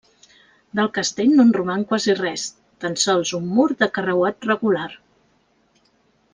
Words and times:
Del 0.77 0.87
castell 0.95 1.35
no 1.39 1.45
en 1.47 1.51
roman 1.57 1.83
quasi 1.91 2.15
res, 2.21 2.47
tan 2.87 2.99
sols 3.03 3.35
un 3.41 3.47
mur 3.59 3.69
de 3.85 3.91
carreuat 4.01 4.51
regular. 4.53 4.91